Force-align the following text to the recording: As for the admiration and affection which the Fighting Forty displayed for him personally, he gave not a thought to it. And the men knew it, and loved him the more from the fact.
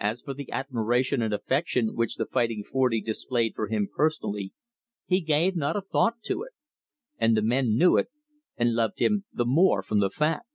As 0.00 0.20
for 0.20 0.34
the 0.34 0.52
admiration 0.52 1.22
and 1.22 1.32
affection 1.32 1.96
which 1.96 2.16
the 2.16 2.26
Fighting 2.26 2.62
Forty 2.70 3.00
displayed 3.00 3.54
for 3.54 3.68
him 3.68 3.88
personally, 3.90 4.52
he 5.06 5.22
gave 5.22 5.56
not 5.56 5.74
a 5.74 5.80
thought 5.80 6.20
to 6.24 6.42
it. 6.42 6.52
And 7.16 7.34
the 7.34 7.40
men 7.40 7.74
knew 7.78 7.96
it, 7.96 8.08
and 8.58 8.74
loved 8.76 8.98
him 8.98 9.24
the 9.32 9.46
more 9.46 9.82
from 9.82 10.00
the 10.00 10.10
fact. 10.10 10.50